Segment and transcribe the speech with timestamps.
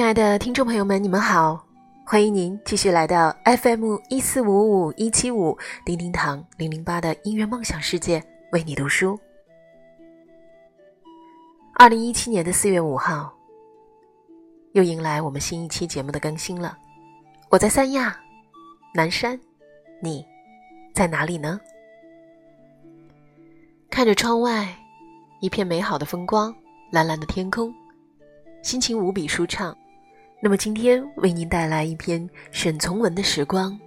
[0.00, 1.62] 亲爱的听众朋友们，你们好，
[2.06, 9.20] 欢迎您继续来到 FM 一四五五一七五叮叮堂零零八的音乐梦想世界，为你读书。
[11.74, 13.30] 二零一七年的四月五号，
[14.72, 16.78] 又迎来我们新一期节目的更新了。
[17.50, 18.18] 我在三亚
[18.94, 19.38] 南山，
[20.00, 20.24] 你
[20.94, 21.60] 在哪里呢？
[23.90, 24.66] 看着窗外
[25.42, 26.54] 一片美好的风光，
[26.90, 27.70] 蓝蓝的天空，
[28.62, 29.76] 心情无比舒畅。
[30.42, 33.78] 那么今天为您带来一篇沈从文的时光，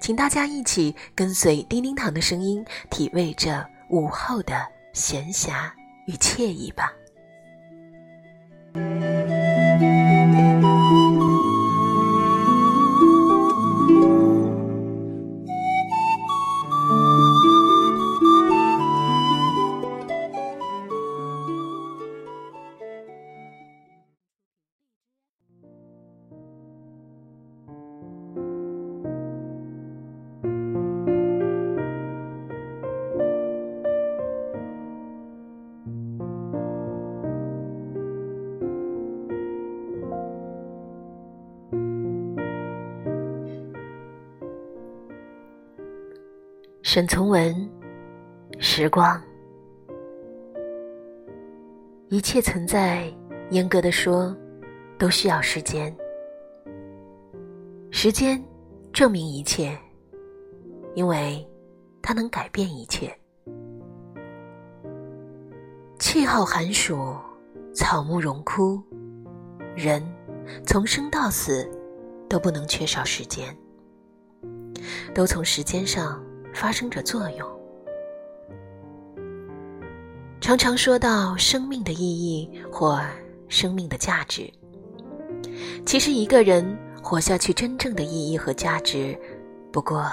[0.00, 5.70] 请大家一起跟随叮叮堂的声音，体味着午后的闲暇
[6.06, 6.92] 与惬意吧。
[46.94, 47.52] 沈从文，
[48.60, 49.20] 时光，
[52.08, 53.12] 一切存在，
[53.50, 54.32] 严格的说，
[54.96, 55.92] 都需要时间。
[57.90, 58.40] 时间
[58.92, 59.76] 证明一切，
[60.94, 61.44] 因为
[62.00, 63.12] 它能改变一切。
[65.98, 67.16] 气候寒暑，
[67.74, 68.80] 草木荣枯，
[69.74, 70.00] 人
[70.64, 71.68] 从生到死
[72.28, 73.44] 都不能缺少时间，
[75.12, 76.23] 都从时间上。
[76.54, 77.46] 发生着作用。
[80.40, 83.00] 常常说到生命的意义或
[83.48, 84.50] 生命的价值，
[85.84, 89.18] 其实一个人活下去真正的意义和价值，
[89.72, 90.10] 不过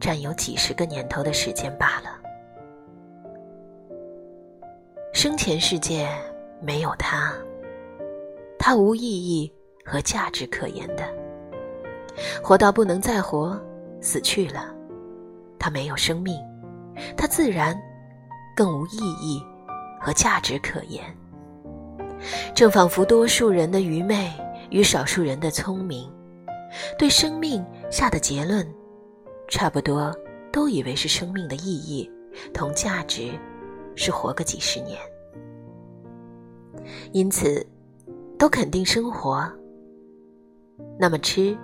[0.00, 2.20] 占有几十个年头的时间罢了。
[5.12, 6.08] 生前世界
[6.60, 7.34] 没有他，
[8.58, 9.52] 他无意义
[9.84, 11.04] 和价值可言的。
[12.40, 13.60] 活到不能再活，
[14.00, 14.75] 死去了。
[15.66, 16.40] 他没有生命，
[17.16, 17.76] 他自然
[18.54, 19.42] 更无意义
[20.00, 21.02] 和价值可言。
[22.54, 24.32] 正仿佛多数人的愚昧
[24.70, 26.08] 与少数人的聪明，
[26.96, 28.64] 对生命下的结论，
[29.48, 30.14] 差不多
[30.52, 32.08] 都以为是生命的意义
[32.54, 33.32] 同价值
[33.96, 34.96] 是活个几十年，
[37.10, 37.66] 因此
[38.38, 39.44] 都肯定生活。
[40.96, 41.58] 那么吃、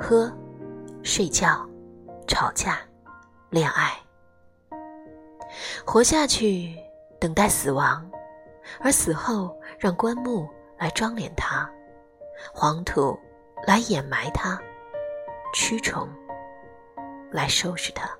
[0.00, 0.32] 喝、
[1.02, 1.62] 睡觉、
[2.26, 2.78] 吵架。
[3.54, 3.92] 恋爱，
[5.86, 6.76] 活下去，
[7.20, 8.04] 等待死亡，
[8.80, 11.70] 而死后让棺木来装殓他，
[12.52, 13.16] 黄土
[13.64, 14.60] 来掩埋他，
[15.54, 16.08] 蛆虫
[17.30, 18.10] 来收拾他。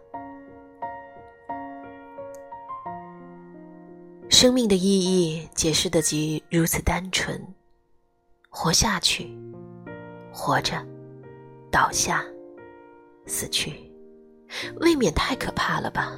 [4.31, 7.45] 生命的意义解释的即如此单纯：
[8.49, 9.37] 活下去，
[10.33, 10.81] 活着，
[11.73, 12.25] 倒下，
[13.27, 13.84] 死去。
[14.81, 16.13] 未免太可怕了吧！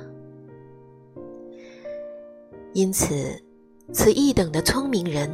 [2.72, 3.42] 因此，
[3.92, 5.31] 此一等的聪明人，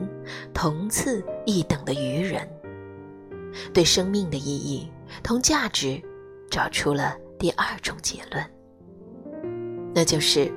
[0.55, 2.49] 同次一等的愚人，
[3.75, 4.89] 对生命的意义
[5.23, 6.01] 同价值，
[6.51, 8.45] 找出了第二种结论，
[9.95, 10.53] 那就是：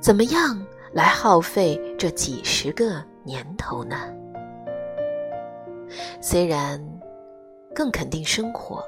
[0.00, 3.96] 怎么样来耗费这几十个年头呢？
[6.20, 6.80] 虽然
[7.74, 8.82] 更肯定生活，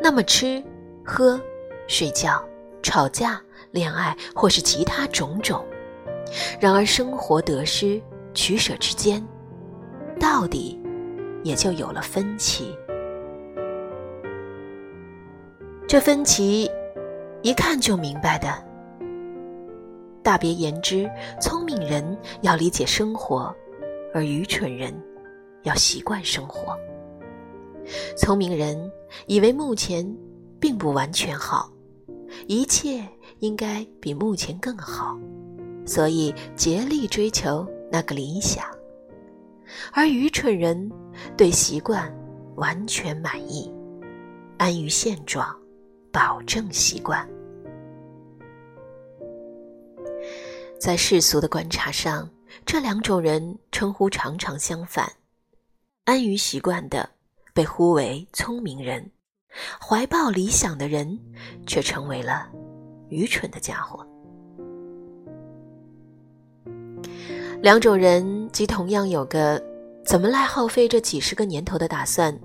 [0.00, 0.62] 那么吃
[1.04, 1.40] 喝。
[1.88, 2.40] 睡觉、
[2.82, 3.42] 吵架、
[3.72, 5.64] 恋爱，或是其他种种。
[6.60, 8.00] 然而，生活得失
[8.34, 9.26] 取舍之间，
[10.20, 10.78] 到底
[11.42, 12.76] 也就有了分歧。
[15.88, 16.70] 这分歧，
[17.42, 18.62] 一看就明白的。
[20.22, 23.54] 大别言之，聪明人要理解生活，
[24.12, 24.92] 而愚蠢人
[25.62, 26.76] 要习惯生活。
[28.14, 28.92] 聪明人
[29.26, 30.06] 以为目前
[30.60, 31.72] 并不完全好。
[32.46, 33.02] 一切
[33.40, 35.18] 应该比目前更好，
[35.86, 38.64] 所以竭力追求那个理想。
[39.92, 40.90] 而愚蠢人
[41.36, 42.12] 对习惯
[42.56, 43.72] 完全满意，
[44.56, 45.54] 安于现状，
[46.10, 47.28] 保证习惯。
[50.80, 52.28] 在世俗的观察上，
[52.64, 55.10] 这两种人称呼常常相反：
[56.04, 57.08] 安于习惯的
[57.52, 59.10] 被呼为聪明人。
[59.80, 61.18] 怀抱理想的人，
[61.66, 62.48] 却成为了
[63.08, 64.06] 愚蠢的家伙。
[67.60, 69.60] 两种人即同样有个
[70.04, 72.36] 怎么来耗费这几十个年头的打算，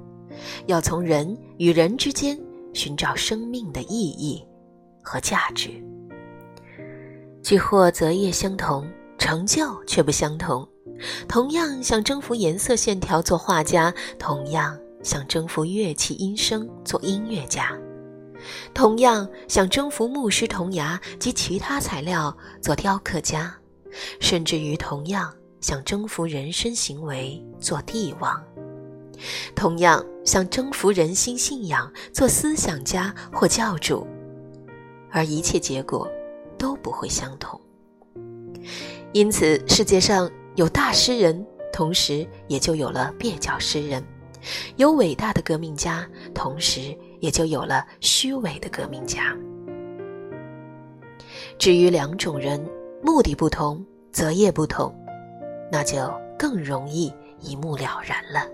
[0.65, 2.39] 要从人与人之间
[2.73, 4.43] 寻找生命的意义
[5.01, 5.69] 和价值？
[7.43, 10.67] 既或择业相同，成就却不相同。
[11.27, 17.77] 同样想征服颜色线条做画家，同样想征服乐器音声做音乐家，
[18.73, 23.53] 同样想征服牧师铜牙及其他材料做雕刻家，
[24.19, 28.41] 甚至于同样想征服人身行为做帝王，
[29.53, 34.07] 同样想征服人心信仰做思想家或教主，
[35.11, 36.09] 而一切结果
[36.57, 37.59] 都不会相同。
[39.11, 40.31] 因此，世界上。
[40.55, 44.03] 有大诗人，同时也就有了蹩脚诗人；
[44.75, 49.35] 有伟大的革命家，同时也就有了虚伪的革命家。
[51.57, 52.63] 至于两种人，
[53.01, 54.93] 目的不同，择业不同，
[55.71, 55.97] 那就
[56.37, 58.47] 更容易一目了然了。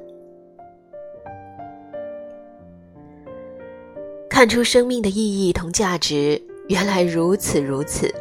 [4.30, 8.14] 看出生命的意义同价值，原来如此如此。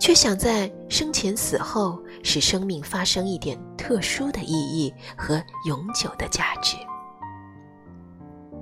[0.00, 6.76] 却想在生前死后使生命发生一点特殊的意义和永久的价值。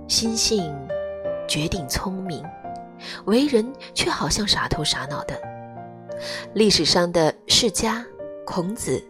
[0.07, 0.73] 心性
[1.49, 2.41] 决定聪明，
[3.25, 5.37] 为人却好像傻头傻脑的。
[6.55, 8.05] 历史上的释迦、
[8.47, 9.03] 孔子、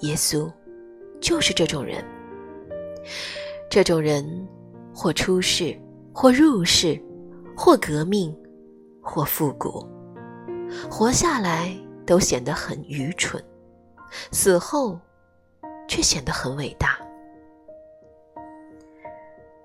[0.00, 0.52] 耶稣，
[1.20, 2.04] 就是这种人。
[3.70, 4.46] 这种人，
[4.92, 5.80] 或出世，
[6.12, 7.00] 或入世，
[7.56, 8.36] 或革命，
[9.00, 9.86] 或复古。
[10.90, 11.72] 活下来
[12.04, 13.42] 都显得很愚蠢，
[14.32, 14.98] 死后
[15.92, 16.98] 却显得很伟大。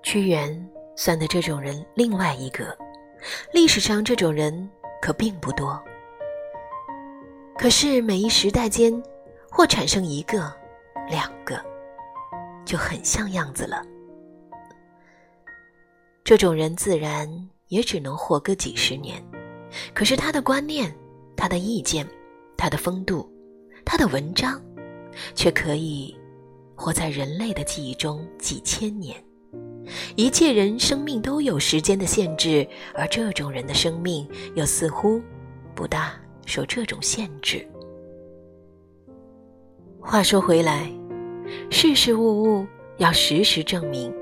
[0.03, 2.77] 屈原算的这种人另外一个，
[3.53, 4.69] 历史上这种人
[5.01, 5.81] 可并不多。
[7.57, 9.01] 可是每一时代间，
[9.49, 10.53] 或产生一个、
[11.07, 11.63] 两个，
[12.65, 13.81] 就很像样子了。
[16.25, 17.25] 这种人自然
[17.69, 19.23] 也只能活个几十年。
[19.93, 20.93] 可是他的观念、
[21.37, 22.05] 他的意见、
[22.57, 23.31] 他的风度、
[23.85, 24.61] 他的文章，
[25.35, 26.16] 却可以
[26.77, 29.21] 活在人类的记忆中几千年。
[30.15, 34.25] 一切人生命都有时间的限制，而这种人的生命
[34.55, 35.21] 又似乎
[35.75, 36.13] 不大
[36.45, 37.67] 受这种限制。
[39.99, 40.89] 话说回来，
[41.69, 42.65] 事事物物
[42.97, 44.13] 要时时证明，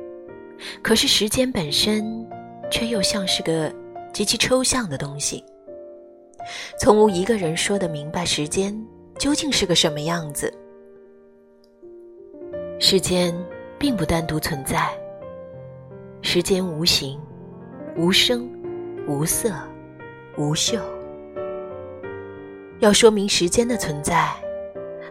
[0.81, 2.28] 可是时间本身
[2.72, 3.72] 却又像是个。
[4.13, 5.44] 极其抽象的东西，
[6.80, 8.74] 从无一个人说得明白时间
[9.19, 10.50] 究竟是个什么样子。
[12.77, 13.33] 时间
[13.80, 14.89] 并不单独存在，
[16.22, 17.19] 时间无形、
[17.95, 18.50] 无声、
[19.07, 19.54] 无色、
[20.38, 20.80] 无嗅。
[22.80, 24.30] 要说明时间的存在，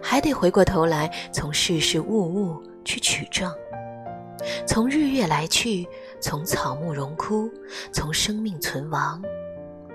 [0.03, 3.51] 还得回过头来从事事物物去取证，
[4.67, 5.87] 从日月来去。
[6.21, 7.51] 从草木荣枯，
[7.93, 9.23] 从生命存亡，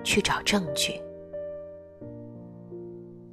[0.03, 1.01] 去找证据。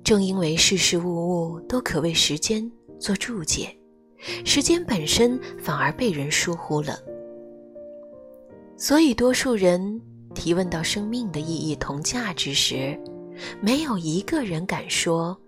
[0.02, 1.04] 正因为事事物
[1.52, 3.68] 物都可为时间做注解，
[4.44, 6.98] 时间本身反而被人疏忽了。
[8.76, 10.00] 所以，多数人
[10.34, 12.98] 提问到生命的意义同价值时，
[13.60, 15.38] 没有一个人敢说，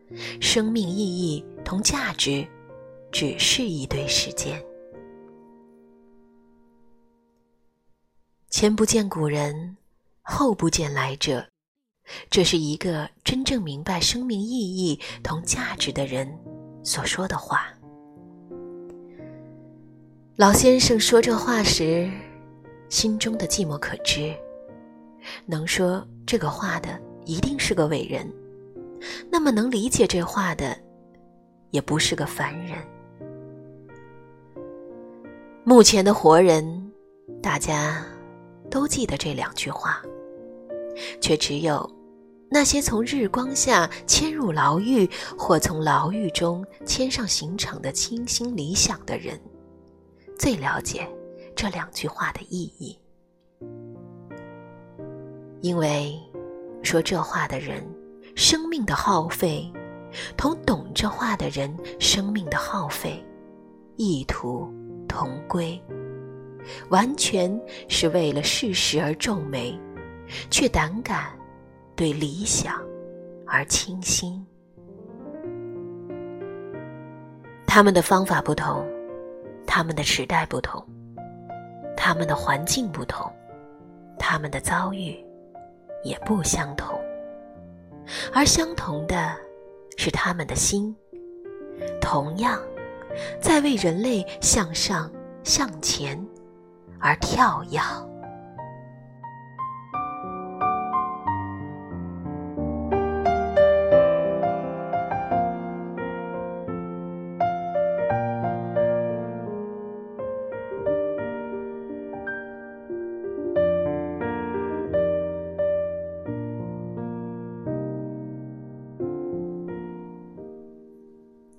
[0.40, 2.46] 生命意义同价值
[3.12, 4.62] 只是一堆时间。
[8.50, 9.76] 前不见古人，
[10.22, 11.46] 后不见来者。
[12.30, 16.26] 这是一个真正明白生命意义同价值的人
[16.82, 17.70] 所说的话。
[20.38, 22.08] 老先生说这话时，
[22.88, 24.32] 心中的寂寞可知。
[25.44, 28.24] 能说这个话的，一定是个伟人；
[29.28, 30.78] 那么能理解这话的，
[31.72, 32.78] 也不是个凡人。
[35.64, 36.88] 目前的活人，
[37.42, 38.00] 大家。
[38.70, 40.02] 都记得这两句话，
[41.22, 41.90] 却只有
[42.50, 49.40] 那些从日光下迁入牢狱，或从牢狱中迁上刑场的清新理想的人，
[50.38, 51.06] 最了解
[51.56, 52.98] 这两句话的意义。
[55.60, 56.16] 因为
[56.82, 57.84] 说这话的人
[58.36, 59.70] 生命的耗费，
[60.36, 63.22] 同懂这话的人生命的耗费，
[63.96, 64.72] 意图
[65.08, 65.80] 同归。
[66.90, 69.78] 完全是为了事实而皱眉，
[70.50, 71.26] 却胆敢
[71.96, 72.80] 对理想
[73.46, 74.44] 而倾心。
[77.66, 78.84] 他们的方法不同，
[79.70, 80.82] 他们的时代不同，
[81.94, 83.30] 他们的环境不同，
[84.18, 85.22] 他们的遭遇
[86.02, 86.98] 也不相同，
[88.32, 89.36] 而相同的
[89.98, 90.96] 是他们的心，
[92.00, 92.58] 同样
[93.40, 95.12] 在为人类向上
[95.44, 96.18] 向前
[96.98, 97.78] 而跳跃。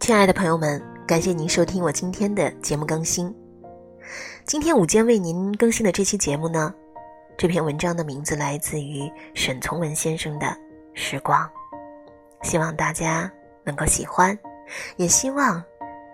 [0.09, 3.31] 亲爱的朋友们，感谢您收听我今天的节目更新。
[4.43, 6.73] 今天午间为您更新的这期节目呢，
[7.37, 10.47] 这篇文章的名字来自于沈从文先生的
[10.95, 11.47] 《时光》，
[12.41, 13.31] 希望大家
[13.63, 14.35] 能够喜欢，
[14.95, 15.63] 也希望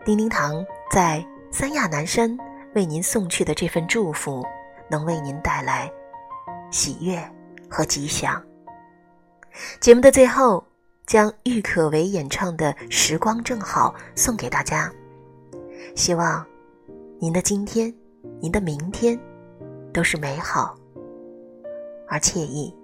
[0.04, 0.62] 叮叮堂
[0.92, 2.38] 在三亚南山
[2.74, 4.46] 为您送去的这份祝福，
[4.90, 5.90] 能为您带来
[6.70, 7.18] 喜悦
[7.70, 8.44] 和吉祥。
[9.80, 10.62] 节目的最后。
[11.06, 14.92] 将郁可唯演唱的《时光正好》送给大家，
[15.96, 16.46] 希望
[17.20, 17.94] 您的今天、
[18.40, 19.20] 您的明天
[19.94, 20.76] 都是美好
[22.08, 22.76] 而惬意。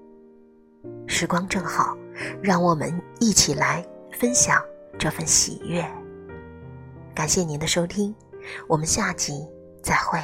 [1.07, 1.97] 时光正好，
[2.41, 4.63] 让我们一起来分享
[4.99, 5.83] 这份喜悦。
[7.13, 8.13] 感谢您的收听，
[8.67, 9.47] 我们下集
[9.83, 10.19] 再会。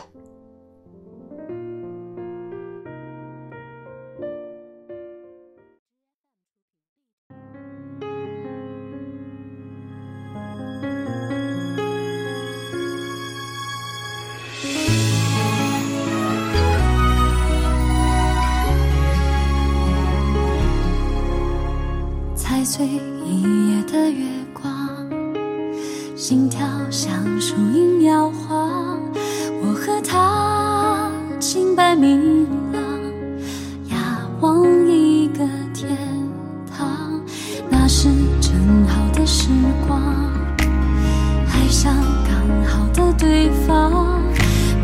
[37.88, 38.10] 是
[38.42, 39.48] 正好的时
[39.88, 40.02] 光，
[41.54, 41.94] 爱上
[42.26, 42.36] 刚
[42.68, 44.22] 好的对方。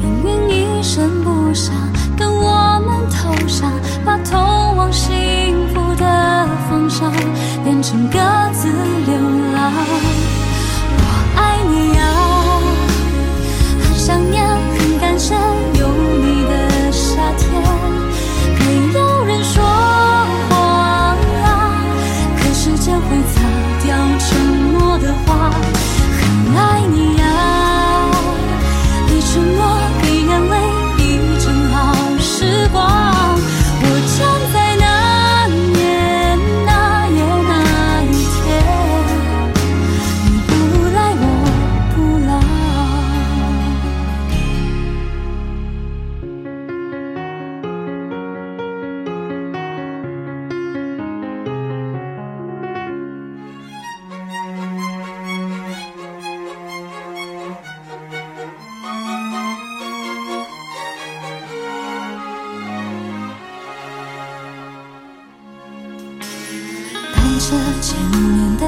[0.02, 1.76] 命运一声不响，
[2.16, 3.70] 等我们投降，
[4.06, 4.40] 把通
[4.78, 5.12] 往幸
[5.74, 7.12] 福的方向。
[7.64, 8.20] 变成各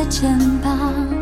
[0.09, 1.14] 肩膀，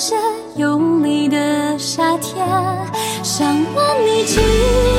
[0.00, 0.16] 感谢
[0.54, 2.42] 有你的夏天，
[3.22, 4.89] 想问你。